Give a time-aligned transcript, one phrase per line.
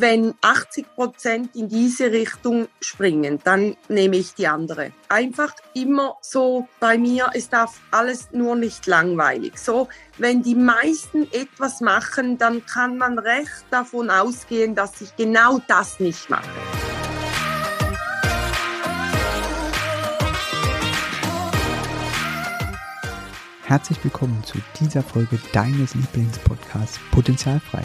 [0.00, 4.92] wenn 80 Prozent in diese Richtung springen, dann nehme ich die andere.
[5.08, 9.58] Einfach immer so bei mir, es darf alles nur nicht langweilig.
[9.58, 9.88] So,
[10.18, 15.98] wenn die meisten etwas machen, dann kann man recht davon ausgehen, dass ich genau das
[16.00, 16.50] nicht mache.
[23.64, 27.82] Herzlich willkommen zu dieser Folge deines Lieblingspodcasts Potenzialfrei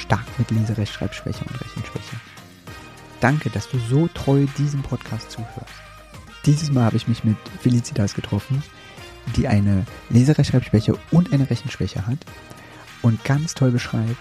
[0.00, 2.16] stark mit Leserechtschreibschwäche und Rechenschwäche.
[3.20, 5.74] Danke, dass du so treu diesem Podcast zuhörst.
[6.46, 8.62] Dieses Mal habe ich mich mit Felicitas getroffen,
[9.36, 12.18] die eine Leserechtschreibschwäche und eine Rechenschwäche hat
[13.02, 14.16] und ganz toll beschreibt,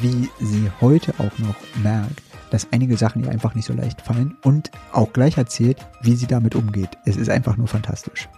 [0.00, 4.36] wie sie heute auch noch merkt, dass einige Sachen ihr einfach nicht so leicht fallen
[4.42, 6.90] und auch gleich erzählt, wie sie damit umgeht.
[7.04, 8.28] Es ist einfach nur fantastisch.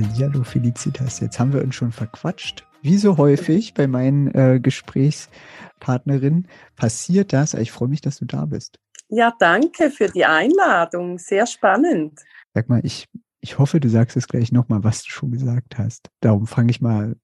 [0.00, 2.66] Hallihallo Felicitas, jetzt haben wir uns schon verquatscht.
[2.80, 7.52] Wie so häufig bei meinen äh, Gesprächspartnerinnen passiert das.
[7.52, 8.78] Ich freue mich, dass du da bist.
[9.08, 11.18] Ja, danke für die Einladung.
[11.18, 12.18] Sehr spannend.
[12.54, 13.10] Sag mal, ich,
[13.42, 16.08] ich hoffe, du sagst es gleich nochmal, was du schon gesagt hast.
[16.20, 17.16] Darum fange ich mal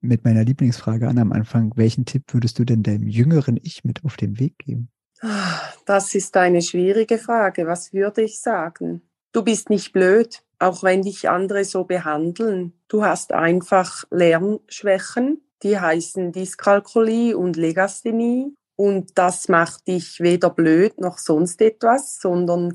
[0.00, 1.72] mit meiner Lieblingsfrage an am Anfang.
[1.76, 4.88] Welchen Tipp würdest du denn deinem jüngeren Ich mit auf den Weg geben?
[5.84, 7.66] Das ist eine schwierige Frage.
[7.66, 9.02] Was würde ich sagen?
[9.32, 12.72] Du bist nicht blöd auch wenn dich andere so behandeln.
[12.88, 18.54] Du hast einfach Lernschwächen, die heißen Dyskalkulie und Legasthenie.
[18.76, 22.74] Und das macht dich weder blöd noch sonst etwas, sondern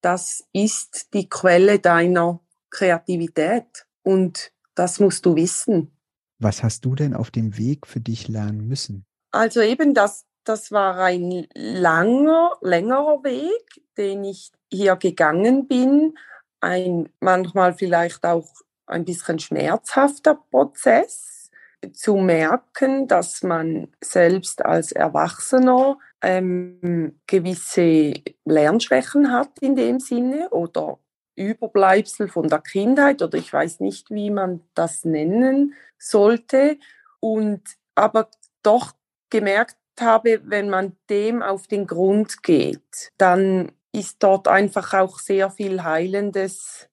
[0.00, 3.86] das ist die Quelle deiner Kreativität.
[4.02, 5.92] Und das musst du wissen.
[6.38, 9.04] Was hast du denn auf dem Weg für dich lernen müssen?
[9.30, 16.14] Also eben das, das war ein langer, längerer Weg, den ich hier gegangen bin
[16.60, 18.48] ein manchmal vielleicht auch
[18.86, 21.50] ein bisschen schmerzhafter Prozess
[21.92, 28.14] zu merken, dass man selbst als Erwachsener ähm, gewisse
[28.44, 30.98] Lernschwächen hat in dem Sinne oder
[31.36, 36.78] Überbleibsel von der Kindheit oder ich weiß nicht, wie man das nennen sollte
[37.20, 37.62] und
[37.94, 38.28] aber
[38.62, 38.92] doch
[39.30, 45.50] gemerkt habe, wenn man dem auf den Grund geht, dann ist dort einfach auch sehr
[45.50, 46.88] viel Heilendes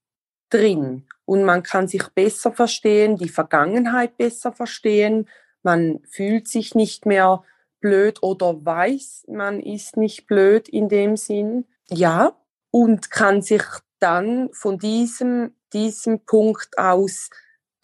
[0.49, 1.05] drin.
[1.25, 5.27] Und man kann sich besser verstehen, die Vergangenheit besser verstehen.
[5.63, 7.43] Man fühlt sich nicht mehr
[7.79, 11.65] blöd oder weiß, man ist nicht blöd in dem Sinn.
[11.89, 12.35] Ja,
[12.71, 13.63] und kann sich
[13.99, 17.29] dann von diesem, diesem Punkt aus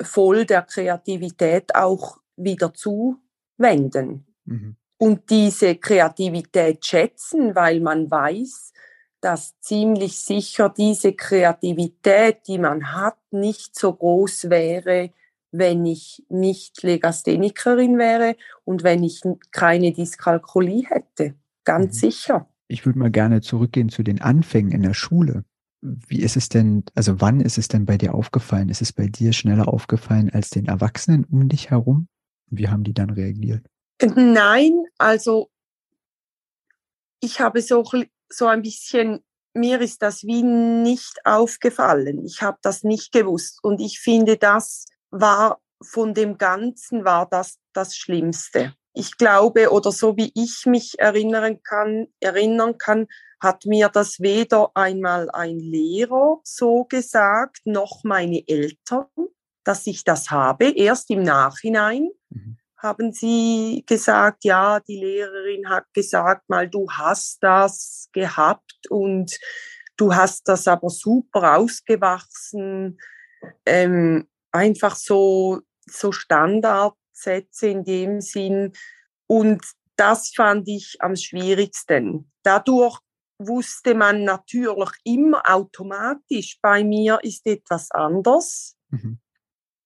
[0.02, 4.26] voll der Kreativität auch wieder zuwenden.
[4.46, 4.76] Mhm.
[4.98, 8.74] Und diese Kreativität schätzen, weil man weiß,
[9.22, 15.12] dass ziemlich sicher diese Kreativität, die man hat, nicht so groß wäre,
[15.52, 19.22] wenn ich nicht Legasthenikerin wäre und wenn ich
[19.52, 21.36] keine Dyskalkulie hätte.
[21.64, 22.00] Ganz mhm.
[22.00, 22.50] sicher.
[22.68, 25.44] Ich würde mal gerne zurückgehen zu den Anfängen in der Schule.
[25.82, 28.70] Wie ist es denn, also wann ist es denn bei dir aufgefallen?
[28.70, 32.08] Ist es bei dir schneller aufgefallen als den Erwachsenen um dich herum?
[32.50, 33.66] Wie haben die dann reagiert?
[34.16, 35.50] Nein, also
[37.20, 37.84] ich habe so
[38.32, 42.24] so ein bisschen, mir ist das wie nicht aufgefallen.
[42.26, 43.60] Ich habe das nicht gewusst.
[43.64, 48.76] Und ich finde, das war von dem Ganzen war das das Schlimmste.
[48.94, 53.08] Ich glaube, oder so wie ich mich erinnern kann, erinnern kann,
[53.40, 59.08] hat mir das weder einmal ein Lehrer so gesagt, noch meine Eltern,
[59.64, 62.12] dass ich das habe, erst im Nachhinein.
[62.30, 69.38] Mhm haben Sie gesagt, ja, die Lehrerin hat gesagt, mal du hast das gehabt und
[69.98, 73.00] du hast das aber super ausgewachsen.
[73.66, 78.74] Ähm, einfach so, so Standardsätze in dem Sinn.
[79.28, 79.64] Und
[79.96, 82.32] das fand ich am schwierigsten.
[82.44, 83.00] Dadurch
[83.38, 89.20] wusste man natürlich immer automatisch, bei mir ist etwas anders mhm.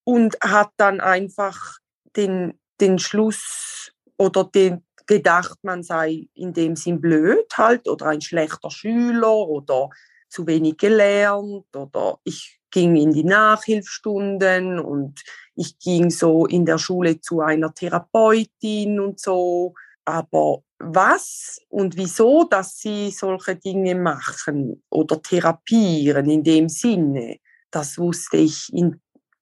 [0.03, 1.77] und hat dann einfach
[2.15, 8.21] den, den Schluss oder den gedacht, man sei in dem Sinn blöd halt oder ein
[8.21, 9.89] schlechter Schüler oder
[10.29, 15.23] zu wenig gelernt oder ich ging in die Nachhilfstunden und
[15.55, 19.73] ich ging so in der Schule zu einer Therapeutin und so.
[20.03, 27.37] Aber was und wieso, dass sie solche Dinge machen oder therapieren in dem Sinne,
[27.71, 28.71] das wusste ich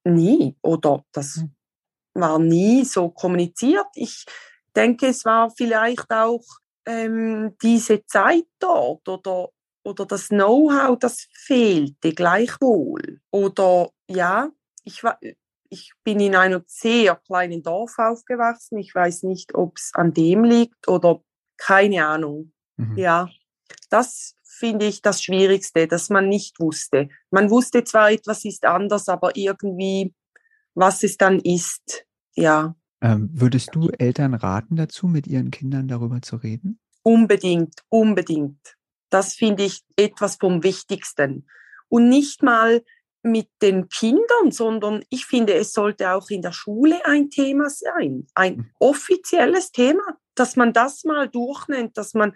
[0.04, 1.54] nie oder das hm
[2.14, 3.86] war nie so kommuniziert.
[3.94, 4.24] Ich
[4.74, 6.44] denke, es war vielleicht auch
[6.86, 9.50] ähm, diese Zeit dort oder,
[9.84, 13.20] oder das Know-how, das fehlte gleichwohl.
[13.30, 14.50] Oder ja,
[14.84, 15.18] ich war,
[15.68, 18.78] ich bin in einem sehr kleinen Dorf aufgewachsen.
[18.78, 21.20] Ich weiß nicht, ob es an dem liegt oder
[21.56, 22.52] keine Ahnung.
[22.76, 22.96] Mhm.
[22.96, 23.28] Ja,
[23.90, 27.08] das finde ich das Schwierigste, dass man nicht wusste.
[27.30, 30.14] Man wusste zwar, etwas ist anders, aber irgendwie,
[30.74, 32.74] was es dann ist, ja.
[33.00, 36.78] Ähm, würdest du Eltern raten dazu, mit ihren Kindern darüber zu reden?
[37.02, 38.76] Unbedingt, unbedingt.
[39.10, 41.46] Das finde ich etwas vom Wichtigsten.
[41.88, 42.82] Und nicht mal
[43.22, 48.26] mit den Kindern, sondern ich finde, es sollte auch in der Schule ein Thema sein,
[48.34, 48.70] ein mhm.
[48.78, 50.02] offizielles Thema,
[50.34, 52.32] dass man das mal durchnimmt, dass man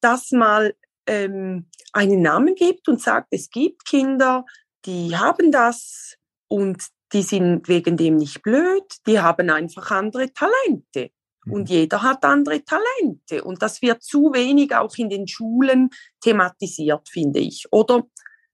[0.00, 0.74] das mal
[1.06, 4.44] ähm, einen Namen gibt und sagt, es gibt Kinder,
[4.86, 6.16] die haben das
[6.48, 6.82] und
[7.14, 11.12] die sind wegen dem nicht blöd, die haben einfach andere Talente.
[11.46, 11.76] Und mhm.
[11.76, 13.44] jeder hat andere Talente.
[13.44, 15.90] Und das wird zu wenig auch in den Schulen
[16.20, 17.66] thematisiert, finde ich.
[17.70, 18.02] Oder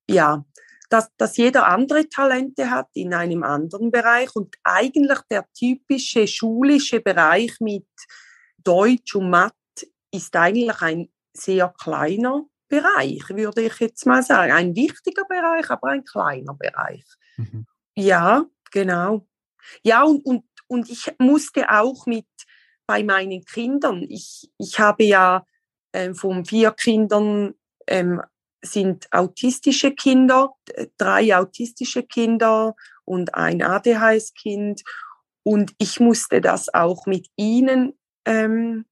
[0.09, 0.45] ja,
[0.91, 7.01] dass, dass jeder andere Talente hat in einem anderen Bereich und eigentlich der typische schulische
[7.01, 7.87] Bereich mit
[8.59, 9.55] Deutsch und Mathe
[10.13, 14.53] ist eigentlich ein sehr kleiner Bereich, würde ich jetzt mal sagen.
[14.53, 17.05] Ein wichtiger Bereich, aber ein kleiner Bereich.
[17.37, 17.67] Mhm.
[17.97, 19.27] Ja, genau.
[19.83, 22.27] Ja, und, und, und ich musste auch mit
[22.87, 25.47] bei meinen Kindern, ich, ich habe ja
[25.93, 27.55] äh, von vier Kindern
[27.87, 28.21] ähm,
[28.63, 30.55] sind autistische Kinder,
[30.99, 34.83] drei autistische Kinder und ein ADHS-Kind.
[35.43, 38.85] Und ich musste das auch mit ihnen ähm,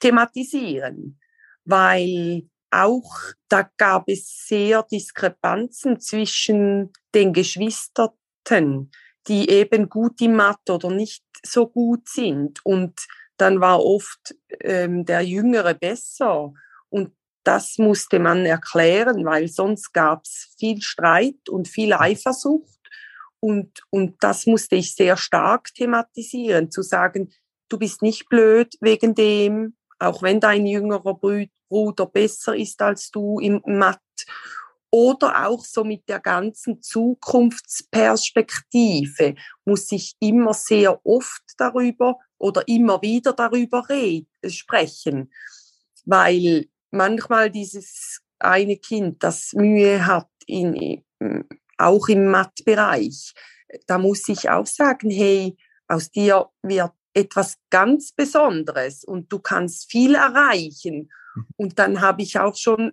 [0.00, 1.20] thematisieren,
[1.64, 3.12] weil auch
[3.48, 8.18] da gab es sehr Diskrepanzen zwischen den Geschwisterten,
[9.28, 12.60] die eben gut im Mathe oder nicht so gut sind.
[12.64, 13.06] Und
[13.36, 16.52] dann war oft ähm, der Jüngere besser.
[16.88, 17.12] Und
[17.44, 22.78] das musste man erklären, weil sonst gab es viel Streit und viel Eifersucht.
[23.40, 27.32] Und, und das musste ich sehr stark thematisieren, zu sagen,
[27.68, 31.18] du bist nicht blöd wegen dem, auch wenn dein jüngerer
[31.68, 34.00] Bruder besser ist als du im Matt.
[34.94, 43.00] Oder auch so mit der ganzen Zukunftsperspektive muss ich immer sehr oft darüber oder immer
[43.00, 45.32] wieder darüber reden, sprechen,
[46.04, 51.02] weil manchmal dieses eine Kind, das Mühe hat, in,
[51.78, 53.32] auch im Mathbereich,
[53.86, 55.56] da muss ich auch sagen, hey,
[55.88, 61.08] aus dir wird etwas ganz Besonderes und du kannst viel erreichen.
[61.34, 61.46] Mhm.
[61.56, 62.92] Und dann habe ich auch schon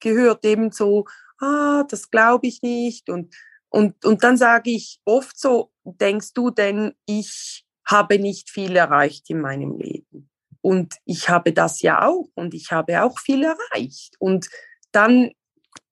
[0.00, 1.06] gehört eben so,
[1.40, 3.10] ah, das glaube ich nicht.
[3.10, 3.34] Und,
[3.68, 9.28] und, und dann sage ich oft so, denkst du denn, ich habe nicht viel erreicht
[9.30, 10.30] in meinem Leben?
[10.60, 14.16] Und ich habe das ja auch und ich habe auch viel erreicht.
[14.18, 14.48] Und
[14.92, 15.30] dann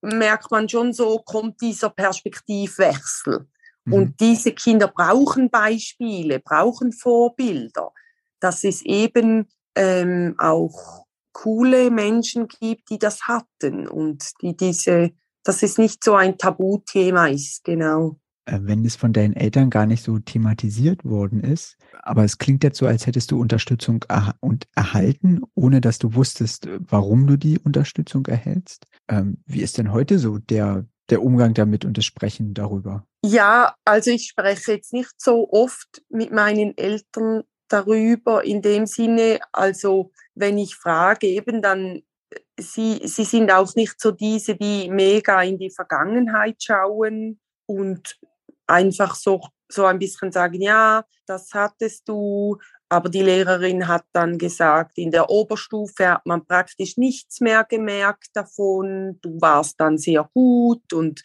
[0.00, 3.48] merkt man schon so, kommt dieser Perspektivwechsel.
[3.84, 3.92] Mhm.
[3.92, 7.92] Und diese Kinder brauchen Beispiele, brauchen Vorbilder,
[8.40, 15.10] dass es eben ähm, auch coole Menschen gibt, die das hatten und die diese,
[15.44, 18.18] dass es nicht so ein Tabuthema ist, genau.
[18.44, 21.76] Äh, wenn es von deinen Eltern gar nicht so thematisiert worden ist.
[22.02, 26.14] Aber es klingt jetzt so, als hättest du Unterstützung er und erhalten, ohne dass du
[26.14, 28.86] wusstest, warum du die Unterstützung erhältst.
[29.08, 33.06] Ähm, wie ist denn heute so der, der Umgang damit und das Sprechen darüber?
[33.24, 39.38] Ja, also ich spreche jetzt nicht so oft mit meinen Eltern darüber in dem Sinne,
[39.52, 42.02] also wenn ich frage, eben dann
[42.58, 48.18] sie, sie sind auch nicht so diese, die mega in die Vergangenheit schauen und
[48.66, 52.58] einfach so, so ein bisschen sagen, ja, das hattest du,
[52.88, 58.28] aber die Lehrerin hat dann gesagt, in der Oberstufe hat man praktisch nichts mehr gemerkt
[58.34, 61.22] davon, du warst dann sehr gut und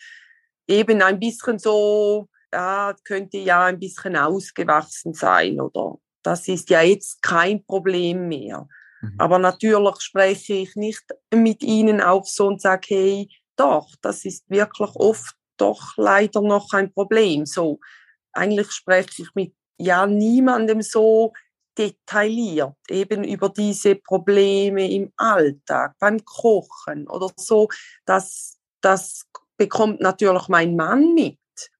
[0.68, 6.82] eben ein bisschen so, ja, könnte ja ein bisschen ausgewachsen sein oder das ist ja
[6.82, 8.68] jetzt kein Problem mehr.
[9.02, 9.16] Mhm.
[9.18, 14.50] Aber natürlich spreche ich nicht mit ihnen auch so und sage, hey, doch, das ist
[14.50, 17.46] wirklich oft doch leider noch ein Problem.
[17.46, 17.80] So,
[18.34, 21.34] eigentlich spreche ich mit ja niemandem so
[21.78, 27.68] detailliert eben über diese Probleme im Alltag, beim Kochen oder so.
[28.06, 29.26] Das, das
[29.58, 31.38] bekommt natürlich mein Mann mit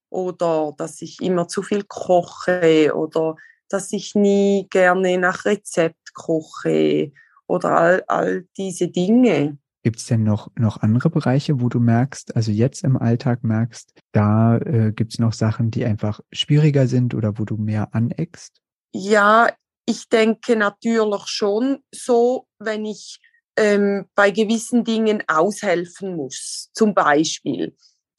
[0.10, 3.36] oder dass ich immer zu viel koche oder
[3.70, 7.12] dass ich nie gerne nach Rezept koche
[7.46, 9.58] oder all, all diese Dinge.
[9.84, 13.94] Gibt es denn noch, noch andere Bereiche, wo du merkst, also jetzt im Alltag merkst,
[14.12, 18.62] da äh, gibt es noch Sachen, die einfach schwieriger sind oder wo du mehr aneckst?
[18.92, 19.50] Ja,
[19.86, 23.20] ich denke natürlich schon so, wenn ich
[23.56, 26.70] ähm, bei gewissen Dingen aushelfen muss.
[26.74, 27.76] Zum Beispiel,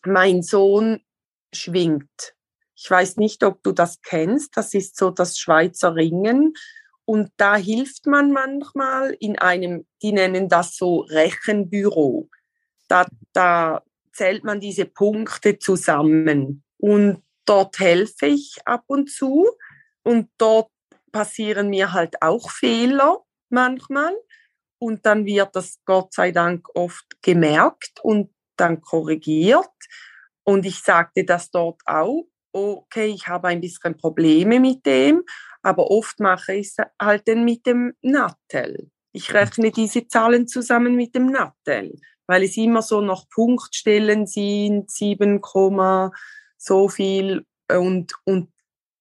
[0.07, 1.01] mein Sohn
[1.53, 2.35] schwingt.
[2.75, 4.57] Ich weiß nicht, ob du das kennst.
[4.57, 6.55] Das ist so das Schweizer Ringen.
[7.09, 12.29] Und da hilft man manchmal in einem, die nennen das so Rechenbüro.
[12.87, 16.65] Da, da zählt man diese Punkte zusammen.
[16.77, 19.47] Und dort helfe ich ab und zu.
[20.03, 20.71] Und dort
[21.11, 24.15] passieren mir halt auch Fehler manchmal.
[24.79, 29.73] Und dann wird das Gott sei Dank oft gemerkt und dann korrigiert.
[30.45, 35.23] Und ich sagte das dort auch, okay, ich habe ein bisschen Probleme mit dem,
[35.63, 38.91] aber oft mache ich es halt dann mit dem Nattel.
[39.13, 44.91] Ich rechne diese Zahlen zusammen mit dem Nattel, weil es immer so noch Punktstellen sind,
[44.91, 45.41] 7,
[46.57, 48.53] so viel und, und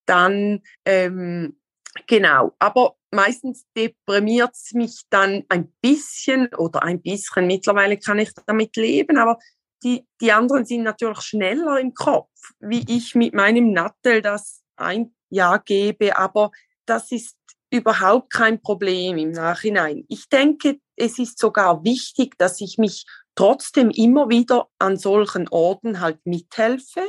[0.06, 1.60] dann, ähm,
[2.08, 8.32] genau, aber meistens deprimiert es mich dann ein bisschen oder ein bisschen, mittlerweile kann ich
[8.46, 9.38] damit leben, aber
[9.84, 15.14] die, die anderen sind natürlich schneller im Kopf, wie ich mit meinem Nattel das ein
[15.30, 16.52] Jahr gebe, aber
[16.86, 17.36] das ist
[17.70, 20.06] überhaupt kein Problem im Nachhinein.
[20.08, 23.06] Ich denke, es ist sogar wichtig, dass ich mich
[23.36, 27.02] trotzdem immer wieder an solchen Orten halt mithelfe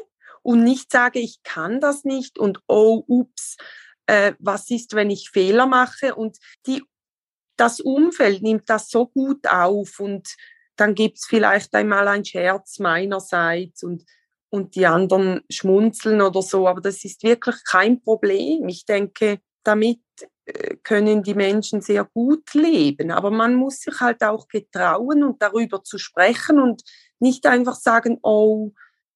[0.43, 3.57] und nicht sage, ich kann das nicht und oh, ups,
[4.07, 6.15] äh, was ist, wenn ich Fehler mache?
[6.15, 6.83] Und die,
[7.57, 10.29] das Umfeld nimmt das so gut auf und
[10.77, 14.05] dann gibt's vielleicht einmal ein Scherz meinerseits und,
[14.51, 18.69] und die anderen schmunzeln oder so, aber das ist wirklich kein Problem.
[18.69, 20.01] Ich denke, damit
[20.47, 23.11] äh, können die Menschen sehr gut leben.
[23.11, 26.83] Aber man muss sich halt auch getrauen und darüber zu sprechen und
[27.21, 28.73] nicht einfach sagen, oh,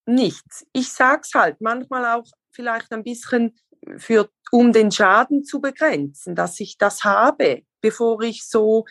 [0.06, 0.66] nichts.
[0.72, 3.56] Ich sag's halt manchmal auch vielleicht ein bisschen
[3.96, 8.84] für, um den Schaden zu begrenzen, dass ich das habe, bevor ich so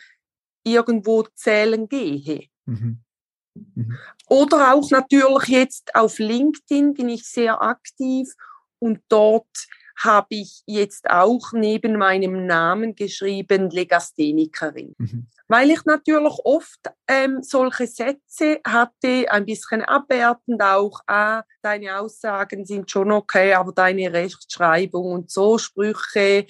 [0.64, 2.48] irgendwo zählen gehe.
[2.66, 3.02] Mhm.
[3.54, 3.98] Mhm.
[4.28, 8.32] Oder auch natürlich jetzt auf LinkedIn bin ich sehr aktiv
[8.78, 9.46] und dort
[9.96, 14.94] habe ich jetzt auch neben meinem Namen geschrieben Legasthenikerin.
[14.98, 15.26] Mhm.
[15.48, 22.64] Weil ich natürlich oft ähm, solche Sätze hatte, ein bisschen abwertend auch, ah, deine Aussagen
[22.64, 26.46] sind schon okay, aber deine Rechtschreibung und so Sprüche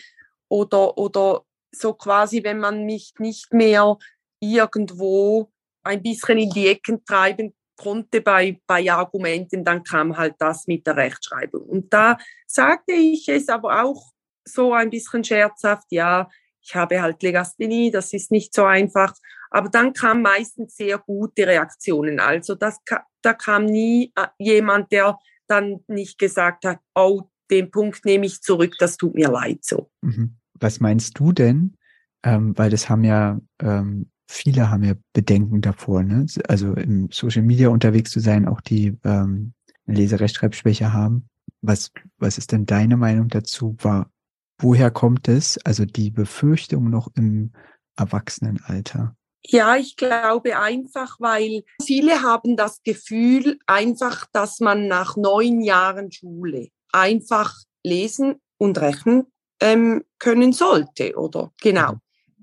[0.48, 1.42] oder, oder
[1.72, 3.98] so quasi, wenn man mich nicht mehr
[4.38, 5.50] irgendwo
[5.82, 10.86] ein bisschen in die Ecken treiben konnte bei, bei Argumenten, dann kam halt das mit
[10.86, 11.62] der Rechtschreibung.
[11.62, 14.12] Und da sagte ich es aber auch
[14.44, 16.28] so ein bisschen scherzhaft, ja,
[16.60, 19.14] ich habe halt Legasthenie, das ist nicht so einfach.
[19.50, 22.20] Aber dann kam meistens sehr gute Reaktionen.
[22.20, 22.78] Also das,
[23.20, 28.40] da kam nie äh, jemand, der dann nicht gesagt hat, oh, den Punkt nehme ich
[28.40, 29.90] zurück, das tut mir leid so.
[30.00, 30.36] Mhm.
[30.54, 31.76] Was meinst du denn?
[32.22, 36.26] Ähm, weil das haben ja ähm, viele haben ja Bedenken davor, ne?
[36.48, 39.52] Also im Social Media unterwegs zu sein, auch die ähm,
[39.86, 41.28] Leserechtschreibschwäche haben.
[41.60, 43.76] Was, was ist denn deine Meinung dazu?
[43.80, 44.10] War,
[44.58, 45.58] woher kommt es?
[45.64, 47.52] Also die Befürchtung noch im
[47.96, 49.14] Erwachsenenalter?
[49.44, 56.10] Ja, ich glaube einfach, weil viele haben das Gefühl, einfach, dass man nach neun Jahren
[56.10, 59.26] Schule einfach lesen und rechnen
[59.60, 61.52] ähm, können sollte, oder?
[61.60, 61.96] Genau.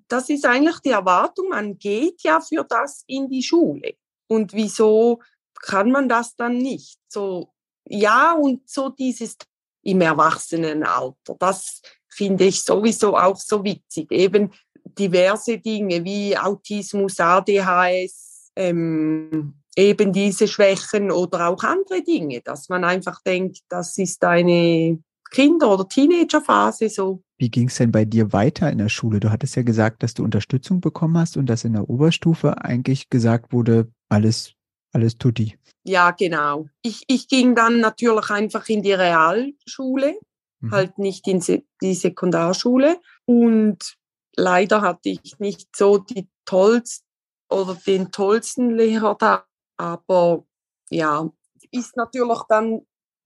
[0.10, 3.94] Das ist eigentlich die Erwartung, man geht ja für das in die Schule.
[4.28, 5.22] Und wieso
[5.62, 7.00] kann man das dann nicht?
[7.08, 7.54] So,
[7.86, 9.38] ja, und so dieses
[9.84, 14.12] im Erwachsenenalter, das finde ich sowieso auch so witzig.
[14.12, 14.52] Eben
[14.84, 22.84] diverse Dinge wie Autismus, ADHS, ähm, eben diese Schwächen oder auch andere Dinge, dass man
[22.84, 27.24] einfach denkt, das ist eine Kinder- oder Teenagerphase so.
[27.38, 29.20] Wie ging es denn bei dir weiter in der Schule?
[29.20, 33.10] Du hattest ja gesagt, dass du Unterstützung bekommen hast und dass in der Oberstufe eigentlich
[33.10, 34.54] gesagt wurde, alles,
[34.92, 35.58] alles tutti.
[35.84, 36.68] Ja, genau.
[36.82, 40.20] Ich, ich ging dann natürlich einfach in die Realschule,
[40.60, 40.72] mhm.
[40.72, 41.44] halt nicht in
[41.82, 43.00] die Sekundarschule.
[43.26, 43.98] Und
[44.36, 47.06] leider hatte ich nicht so die tollsten
[47.50, 49.46] oder den tollsten Lehrer da.
[49.78, 50.46] Aber
[50.90, 51.30] ja,
[51.72, 52.82] ist natürlich dann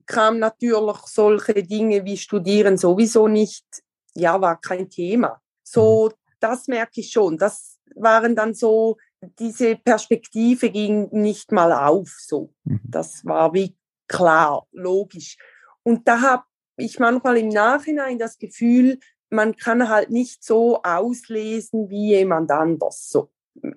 [0.06, 3.66] kam natürlich solche Dinge wie Studieren sowieso nicht,
[4.14, 5.42] ja, war kein Thema.
[5.64, 6.14] So, mhm.
[6.40, 7.38] das merke ich schon.
[7.38, 8.98] Das waren dann so,
[9.40, 12.54] diese Perspektive ging nicht mal auf, so.
[12.64, 12.82] Mhm.
[12.84, 13.76] Das war wie
[14.08, 15.38] klar, logisch.
[15.84, 16.44] Und da habe
[16.78, 23.10] ich manchmal im Nachhinein das Gefühl, man kann halt nicht so auslesen wie jemand anders.
[23.10, 23.32] So.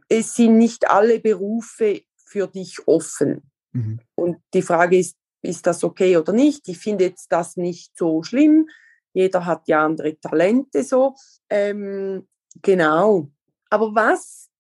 [0.08, 3.50] Es sind nicht alle Berufe für dich offen.
[3.72, 4.00] Mhm.
[4.14, 5.16] Und die Frage ist,
[5.46, 6.68] ist das okay oder nicht.
[6.68, 8.68] Ich finde jetzt das nicht so schlimm.
[9.14, 11.14] Jeder hat ja andere Talente so.
[11.48, 12.28] Ähm,
[12.62, 13.30] genau.
[13.70, 14.50] Aber was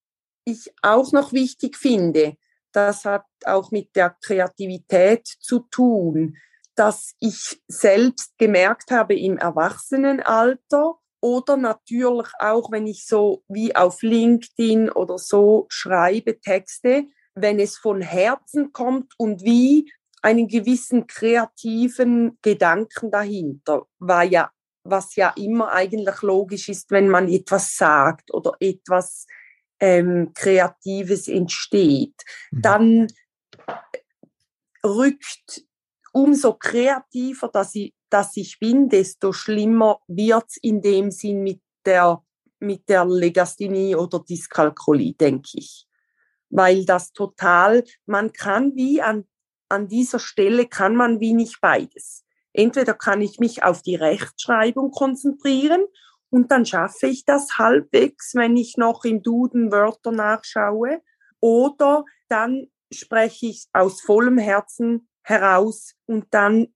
[0.44, 2.36] ich auch noch wichtig finde,
[2.72, 6.36] das hat auch mit der Kreativität zu tun.
[6.76, 14.02] dass ich selbst gemerkt habe im Erwachsenenalter oder natürlich auch, wenn ich so wie auf
[14.02, 19.90] LinkedIn oder so schreibe Texte, wenn es von Herzen kommt und wie
[20.26, 24.50] einen gewissen kreativen Gedanken dahinter, war ja,
[24.82, 29.26] was ja immer eigentlich logisch ist, wenn man etwas sagt oder etwas
[29.78, 32.16] ähm, Kreatives entsteht,
[32.50, 32.62] mhm.
[32.62, 33.06] dann
[34.84, 35.64] rückt
[36.12, 41.60] umso kreativer, dass ich, dass ich bin, desto schlimmer wird es in dem Sinn mit
[41.84, 42.20] der,
[42.58, 45.86] mit der Legasthenie oder Dyskalkulie, denke ich.
[46.50, 49.24] Weil das total, man kann wie an,
[49.68, 52.24] an dieser Stelle, kann man wie nicht beides.
[52.52, 55.84] Entweder kann ich mich auf die Rechtschreibung konzentrieren
[56.30, 61.02] und dann schaffe ich das halbwegs, wenn ich noch im Duden Wörter nachschaue.
[61.40, 66.68] Oder dann spreche ich aus vollem Herzen heraus und dann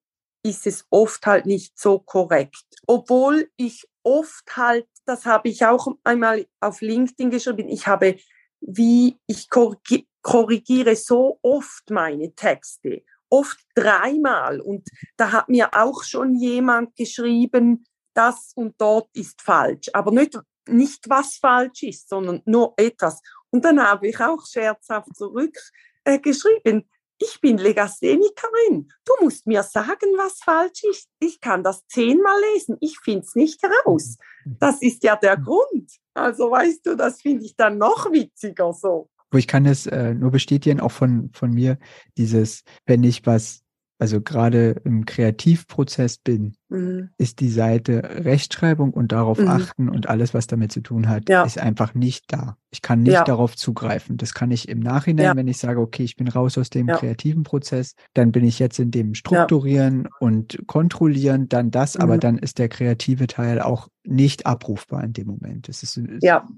[0.42, 2.64] ist es oft halt nicht so korrekt.
[2.86, 8.16] Obwohl ich oft halt, das habe ich auch einmal auf LinkedIn geschrieben, ich habe,
[8.60, 14.60] wie ich korrigiere so oft meine Texte, oft dreimal.
[14.60, 17.84] Und da hat mir auch schon jemand geschrieben,
[18.14, 19.88] das und dort ist falsch.
[19.92, 23.20] Aber nicht, nicht was falsch ist, sondern nur etwas.
[23.50, 26.84] Und dann habe ich auch scherzhaft zurückgeschrieben, äh,
[27.22, 28.90] ich bin Legasthenikerin.
[29.04, 31.06] Du musst mir sagen, was falsch ist.
[31.18, 32.78] Ich kann das zehnmal lesen.
[32.80, 34.16] Ich finde es nicht heraus.
[34.58, 35.92] Das ist ja der Grund.
[36.14, 39.10] Also weißt du, das finde ich dann noch witziger so.
[39.30, 41.78] Wo ich kann es äh, nur bestätigen, auch von, von mir,
[42.16, 43.62] dieses, wenn ich was
[44.00, 47.10] also gerade im Kreativprozess bin, mhm.
[47.18, 49.48] ist die Seite Rechtschreibung und darauf mhm.
[49.48, 51.42] achten und alles, was damit zu tun hat, ja.
[51.42, 52.56] ist einfach nicht da.
[52.70, 53.24] Ich kann nicht ja.
[53.24, 54.16] darauf zugreifen.
[54.16, 55.36] Das kann ich im Nachhinein, ja.
[55.36, 58.78] wenn ich sage, okay, ich bin raus aus dem kreativen Prozess, dann bin ich jetzt
[58.78, 62.04] in dem Strukturieren und Kontrollieren, dann das, mhm.
[62.04, 65.68] aber dann ist der kreative Teil auch nicht abrufbar in dem Moment.
[65.68, 66.48] Das ist, ist ja,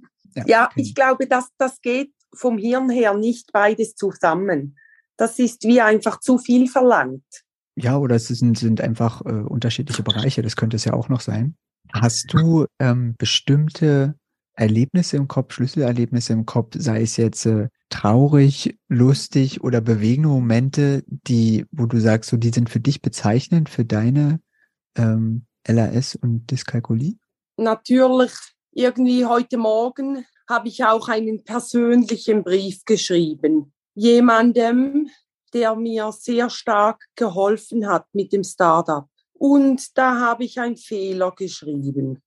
[0.47, 0.81] ja, okay.
[0.81, 4.77] ich glaube, dass das geht vom Hirn her nicht beides zusammen
[5.17, 7.45] das ist wie einfach zu viel verlangt.
[7.77, 11.21] Ja, oder es sind, sind einfach äh, unterschiedliche Bereiche, das könnte es ja auch noch
[11.21, 11.57] sein.
[11.93, 14.17] Hast du ähm, bestimmte
[14.55, 21.05] Erlebnisse im Kopf, Schlüsselerlebnisse im Kopf, sei es jetzt äh, traurig, lustig oder bewegende Momente,
[21.07, 24.41] die, wo du sagst, so die sind für dich bezeichnend für deine
[24.97, 27.17] ähm, LAS und Dyskalkulie?
[27.57, 28.33] Natürlich,
[28.73, 35.11] irgendwie heute Morgen habe ich auch einen persönlichen Brief geschrieben jemandem,
[35.53, 39.07] der mir sehr stark geholfen hat mit dem Startup.
[39.35, 42.23] Und da habe ich einen Fehler geschrieben.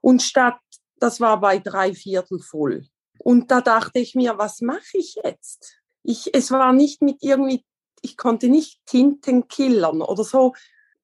[0.00, 0.58] Und statt,
[0.98, 2.86] das war bei drei Viertel voll.
[3.18, 5.78] Und da dachte ich mir, was mache ich jetzt?
[6.02, 7.64] Ich, es war nicht mit irgendwie,
[8.02, 10.52] ich konnte nicht Tinten killern oder so.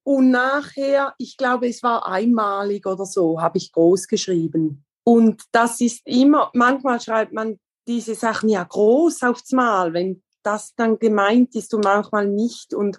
[0.05, 4.85] Und nachher, ich glaube, es war einmalig oder so, habe ich groß geschrieben.
[5.05, 10.75] Und das ist immer, manchmal schreibt man diese Sachen ja groß aufs Mal, wenn das
[10.77, 12.99] dann gemeint ist und manchmal nicht und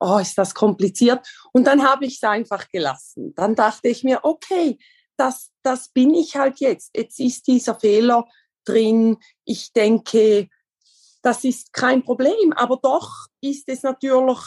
[0.00, 1.26] oh, ist das kompliziert.
[1.52, 3.34] Und dann habe ich es einfach gelassen.
[3.34, 4.78] Dann dachte ich mir, okay,
[5.16, 6.90] das, das bin ich halt jetzt.
[6.96, 8.26] Jetzt ist dieser Fehler
[8.64, 9.16] drin.
[9.44, 10.48] Ich denke,
[11.22, 12.52] das ist kein Problem.
[12.54, 14.38] Aber doch ist es natürlich,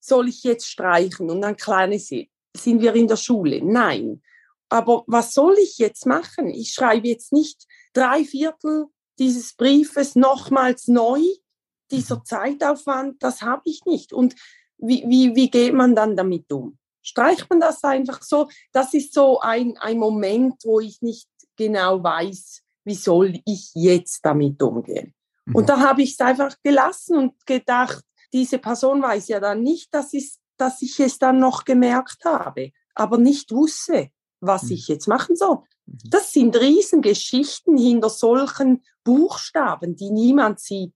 [0.00, 1.30] soll ich jetzt streichen?
[1.30, 3.62] Und dann kleine sind wir in der Schule.
[3.62, 4.22] Nein.
[4.68, 6.48] Aber was soll ich jetzt machen?
[6.48, 8.86] Ich schreibe jetzt nicht drei Viertel
[9.18, 11.20] dieses Briefes nochmals neu,
[11.90, 12.24] dieser mhm.
[12.24, 14.12] Zeitaufwand, das habe ich nicht.
[14.12, 14.34] Und
[14.78, 16.78] wie, wie, wie geht man dann damit um?
[17.02, 18.48] Streicht man das einfach so?
[18.72, 24.24] Das ist so ein, ein Moment, wo ich nicht genau weiß, wie soll ich jetzt
[24.24, 25.14] damit umgehen.
[25.46, 25.54] Mhm.
[25.54, 29.94] Und da habe ich es einfach gelassen und gedacht, diese Person weiß ja dann nicht,
[29.94, 34.10] dass, ich, dass ich es dann noch gemerkt habe, aber nicht wusste,
[34.46, 34.72] was mhm.
[34.72, 35.58] ich jetzt machen soll.
[35.86, 35.98] Mhm.
[36.10, 40.94] Das sind Riesengeschichten hinter solchen Buchstaben, die niemand sieht.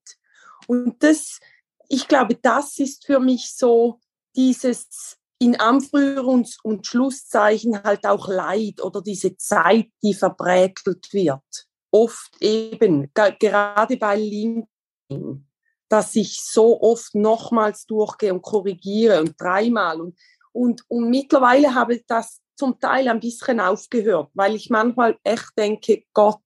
[0.67, 1.41] Und das,
[1.89, 4.01] ich glaube, das ist für mich so
[4.37, 11.67] dieses in Anführungs- und Schlusszeichen halt auch Leid oder diese Zeit, die verbrätelt wird.
[11.91, 15.49] Oft eben, gerade bei LinkedIn,
[15.89, 20.19] dass ich so oft nochmals durchgehe und korrigiere und dreimal und,
[20.53, 25.51] und, und mittlerweile habe ich das zum Teil ein bisschen aufgehört, weil ich manchmal echt
[25.57, 26.43] denke, Gott,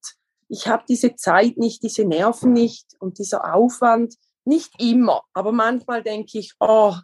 [0.49, 4.15] ich habe diese Zeit nicht, diese Nerven nicht und dieser Aufwand.
[4.45, 6.95] Nicht immer, aber manchmal denke ich, oh,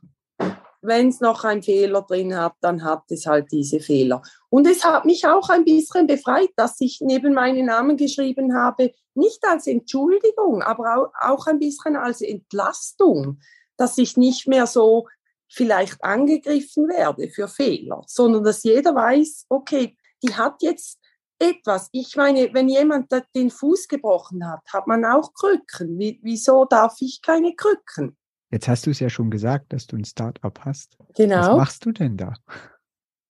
[0.83, 4.23] wenn es noch einen Fehler drin hat, dann hat es halt diese Fehler.
[4.49, 8.93] Und es hat mich auch ein bisschen befreit, dass ich neben meinen Namen geschrieben habe,
[9.15, 13.41] nicht als Entschuldigung, aber auch, auch ein bisschen als Entlastung,
[13.77, 15.09] dass ich nicht mehr so
[15.51, 20.99] vielleicht angegriffen werde für Fehler, sondern dass jeder weiß, okay, die hat jetzt
[21.39, 21.89] etwas.
[21.93, 25.99] Ich meine, wenn jemand den Fuß gebrochen hat, hat man auch Krücken.
[25.99, 28.17] wieso darf ich keine Krücken?
[28.51, 30.97] Jetzt hast du es ja schon gesagt, dass du ein Start-up hast.
[31.17, 31.37] Genau.
[31.37, 32.35] Was machst du denn da?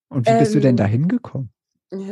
[0.08, 1.52] Und wie bist du denn ähm, da hingekommen?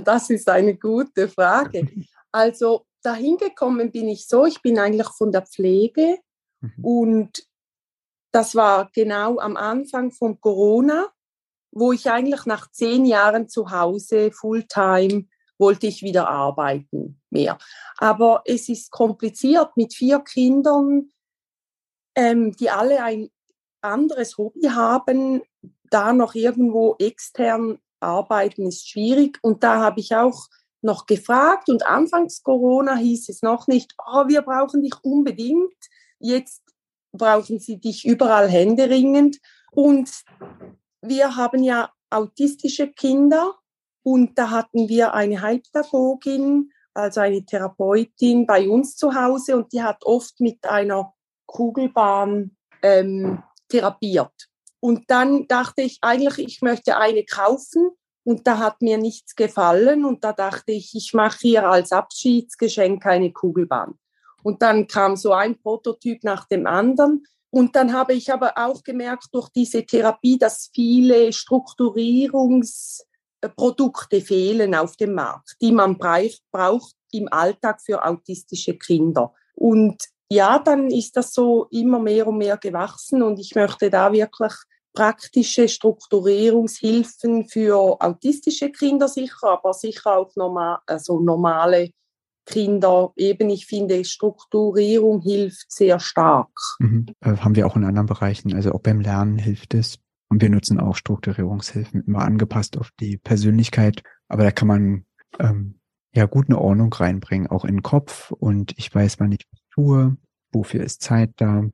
[0.05, 1.87] Das ist eine gute Frage.
[2.31, 6.19] Also dahin gekommen bin ich so, ich bin eigentlich von der Pflege
[6.61, 6.85] mhm.
[6.85, 7.48] und
[8.33, 11.09] das war genau am Anfang von Corona,
[11.73, 15.27] wo ich eigentlich nach zehn Jahren zu Hause Fulltime
[15.59, 17.59] wollte ich wieder arbeiten mehr.
[17.99, 21.11] Aber es ist kompliziert mit vier Kindern,
[22.15, 23.31] ähm, die alle ein
[23.81, 25.43] anderes Hobby haben,
[25.91, 29.39] da noch irgendwo extern arbeiten ist schwierig.
[29.43, 30.49] Und da habe ich auch
[30.81, 35.75] noch gefragt und anfangs Corona hieß es noch nicht, oh, wir brauchen dich unbedingt.
[36.21, 36.63] Jetzt
[37.13, 39.39] brauchen sie dich überall händeringend.
[39.73, 40.23] Und
[41.01, 43.55] wir haben ja autistische Kinder
[44.03, 49.83] und da hatten wir eine Heilpädagogin, also eine Therapeutin bei uns zu Hause und die
[49.83, 51.15] hat oft mit einer
[51.47, 54.49] Kugelbahn ähm, therapiert.
[54.81, 57.91] Und dann dachte ich eigentlich, ich möchte eine kaufen
[58.25, 63.05] und da hat mir nichts gefallen und da dachte ich, ich mache hier als Abschiedsgeschenk
[63.07, 63.99] eine Kugelbahn.
[64.49, 67.27] Und dann kam so ein Prototyp nach dem anderen.
[67.51, 74.97] Und dann habe ich aber auch gemerkt durch diese Therapie, dass viele Strukturierungsprodukte fehlen auf
[74.97, 79.35] dem Markt, die man braucht im Alltag für autistische Kinder.
[79.55, 84.15] Und ja, dann ist das so immer mehr und mehr gewachsen und ich möchte da
[84.15, 84.55] wirklich
[84.95, 91.91] praktische Strukturierungshilfen für autistische Kinder sicher, aber sicher auch normal, also normale
[92.49, 93.13] Kinder.
[93.17, 96.51] Eben, ich finde, Strukturierung hilft sehr stark.
[96.79, 97.07] Mhm.
[97.21, 99.99] Äh, haben wir auch in anderen Bereichen, also auch beim Lernen hilft es.
[100.31, 104.03] Und wir nutzen auch Strukturierungshilfen, immer angepasst auf die Persönlichkeit.
[104.29, 105.05] Aber da kann man
[105.39, 105.81] ähm,
[106.15, 108.31] ja gut eine Ordnung reinbringen, auch in den Kopf.
[108.33, 110.17] Und ich weiß, wann ich was tue,
[110.53, 111.65] wofür ist Zeit da.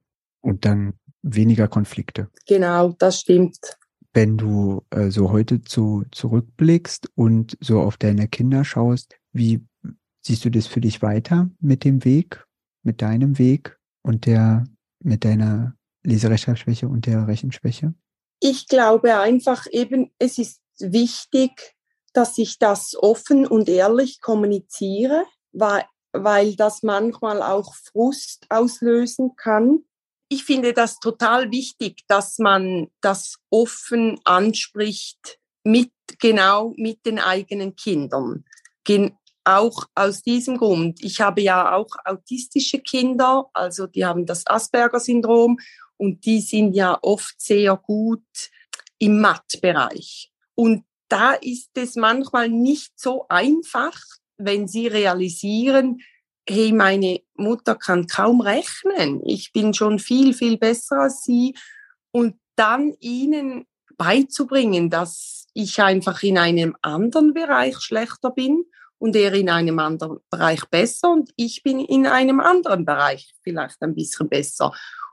[0.41, 2.29] Und dann weniger Konflikte.
[2.47, 3.59] Genau, das stimmt.
[4.13, 9.65] Wenn du äh, so heute zu, zurückblickst und so auf deine Kinder schaust, wie
[10.27, 12.45] siehst du das für dich weiter mit dem Weg,
[12.83, 14.65] mit deinem Weg und der,
[15.01, 17.95] mit deiner Leserechtschreibschwäche und der Rechenschwäche?
[18.41, 21.75] Ich glaube einfach eben, es ist wichtig,
[22.13, 29.85] dass ich das offen und ehrlich kommuniziere, weil, weil das manchmal auch Frust auslösen kann
[30.35, 37.77] ich finde das total wichtig, dass man das offen anspricht mit genau mit den eigenen
[37.77, 38.45] Kindern.
[38.85, 41.03] Gen auch aus diesem Grund.
[41.03, 45.59] Ich habe ja auch autistische Kinder, also die haben das Asperger-Syndrom
[45.97, 48.25] und die sind ja oft sehr gut
[48.99, 50.33] im Math-Bereich.
[50.55, 53.99] Und da ist es manchmal nicht so einfach,
[54.37, 56.01] wenn sie realisieren,
[56.49, 61.55] hey, meine Mutter kann kaum rechnen, ich bin schon viel, viel besser als sie.
[62.11, 68.65] Und dann ihnen beizubringen, dass ich einfach in einem anderen Bereich schlechter bin
[68.99, 73.83] und er in einem anderen Bereich besser und ich bin in einem anderen Bereich vielleicht
[73.83, 74.73] ein bisschen besser.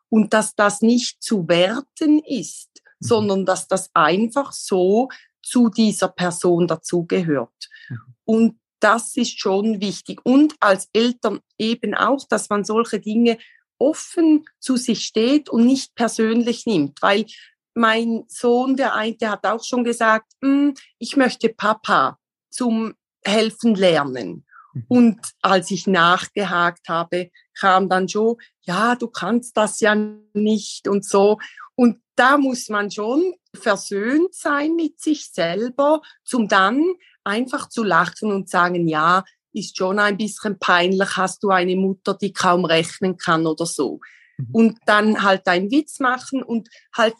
[0.09, 3.05] Und dass das nicht zu werten ist, mhm.
[3.05, 5.09] sondern dass das einfach so
[5.41, 7.69] zu dieser Person dazugehört.
[7.89, 7.97] Mhm.
[8.25, 10.19] Und das ist schon wichtig.
[10.23, 13.37] Und als Eltern eben auch, dass man solche Dinge
[13.77, 17.25] offen zu sich steht und nicht persönlich nimmt, weil
[17.73, 23.75] mein Sohn, der eine, der hat auch schon gesagt, hm, ich möchte Papa zum Helfen
[23.75, 24.45] lernen.
[24.73, 24.85] Mhm.
[24.87, 27.29] Und als ich nachgehakt habe,
[27.59, 29.95] kam dann schon, ja, du kannst das ja
[30.33, 31.37] nicht und so.
[31.75, 36.85] Und da muss man schon versöhnt sein mit sich selber, zum dann
[37.23, 42.13] einfach zu lachen und sagen, ja, ist schon ein bisschen peinlich, hast du eine Mutter,
[42.13, 43.99] die kaum rechnen kann oder so.
[44.37, 44.47] Mhm.
[44.51, 47.15] Und dann halt einen Witz machen und halt,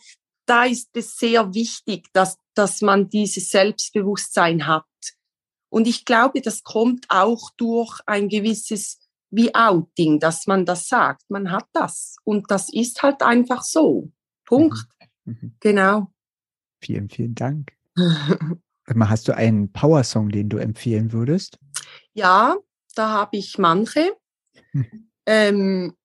[0.46, 4.86] da ist es sehr wichtig, dass, dass man dieses Selbstbewusstsein hat.
[5.72, 11.24] Und ich glaube, das kommt auch durch ein gewisses wie Outing, dass man das sagt.
[11.30, 12.18] Man hat das.
[12.26, 14.12] Und das ist halt einfach so.
[14.46, 14.86] Punkt.
[15.24, 15.38] Mhm.
[15.42, 15.56] mhm.
[15.62, 16.12] Genau.
[16.82, 17.72] Vielen, vielen Dank.
[19.00, 21.58] Hast du einen Power-Song, den du empfehlen würdest?
[22.14, 22.58] Ja,
[22.96, 24.12] da habe ich manche.
[24.72, 25.10] Hm.
[25.26, 25.96] Ähm,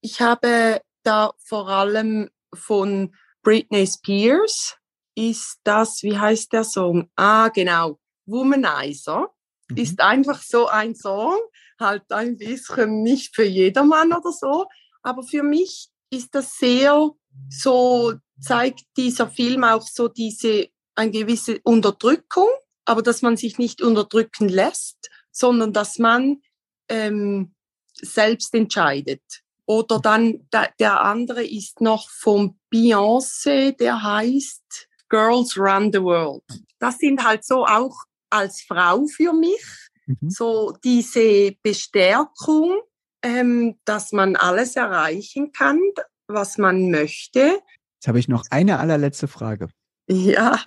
[0.00, 4.76] ich habe da vor allem von Britney Spears
[5.16, 7.08] ist das, wie heißt der Song?
[7.16, 9.28] Ah, genau, Womanizer.
[9.68, 9.76] Mhm.
[9.76, 11.38] Ist einfach so ein Song,
[11.78, 14.66] halt ein bisschen nicht für jedermann oder so,
[15.02, 17.10] aber für mich ist das sehr
[17.48, 22.48] so zeigt dieser Film auch so diese, eine gewisse Unterdrückung,
[22.84, 26.42] aber dass man sich nicht unterdrücken lässt, sondern dass man
[26.88, 27.54] ähm,
[27.94, 29.22] selbst entscheidet.
[29.66, 36.42] Oder dann da, der andere ist noch vom Beyoncé, der heißt Girls Run the World.
[36.78, 37.96] Das sind halt so auch
[38.30, 39.64] als Frau für mich
[40.06, 40.30] mhm.
[40.30, 42.80] so diese Bestärkung,
[43.22, 45.80] ähm, dass man alles erreichen kann,
[46.26, 47.60] was man möchte.
[47.96, 49.68] Jetzt habe ich noch eine allerletzte Frage.
[50.08, 50.62] Ja.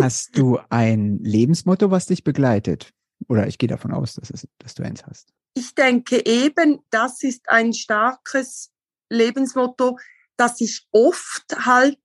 [0.00, 2.92] Hast du ein Lebensmotto, was dich begleitet?
[3.28, 5.32] Oder ich gehe davon aus, dass, es, dass du eins hast.
[5.54, 8.72] Ich denke eben, das ist ein starkes
[9.10, 9.98] Lebensmotto,
[10.36, 12.00] dass ich oft halt,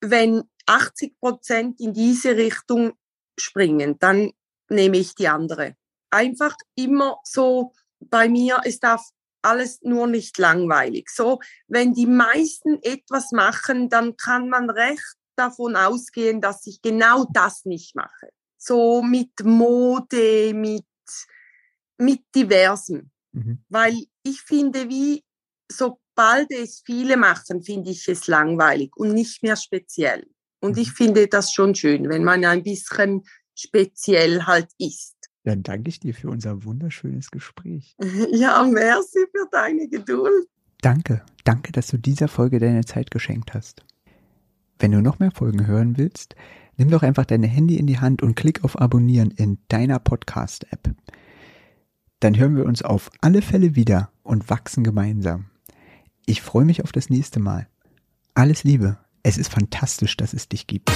[0.00, 2.92] wenn 80 Prozent in diese Richtung
[3.38, 4.32] springen, dann
[4.68, 5.76] nehme ich die andere.
[6.10, 9.02] Einfach immer so bei mir, es darf
[9.42, 11.08] alles nur nicht langweilig.
[11.08, 17.26] So, wenn die meisten etwas machen, dann kann man recht davon ausgehen, dass ich genau
[17.32, 18.30] das nicht mache.
[18.56, 20.84] So mit Mode, mit,
[21.98, 23.12] mit diversen.
[23.32, 23.64] Mhm.
[23.68, 25.22] Weil ich finde, wie
[25.70, 30.26] sobald es viele machen, finde ich es langweilig und nicht mehr speziell.
[30.60, 30.82] Und mhm.
[30.82, 33.22] ich finde das schon schön, wenn man ein bisschen
[33.54, 35.14] speziell halt ist.
[35.44, 37.96] Dann danke ich dir für unser wunderschönes Gespräch.
[38.32, 40.48] Ja, merci für deine Geduld.
[40.82, 43.84] Danke, danke, dass du dieser Folge deine Zeit geschenkt hast.
[44.78, 46.36] Wenn du noch mehr Folgen hören willst,
[46.76, 50.94] nimm doch einfach deine Handy in die Hand und klick auf Abonnieren in deiner Podcast-App.
[52.20, 55.46] Dann hören wir uns auf alle Fälle wieder und wachsen gemeinsam.
[56.26, 57.68] Ich freue mich auf das nächste Mal.
[58.34, 60.88] Alles Liebe, es ist fantastisch, dass es dich gibt.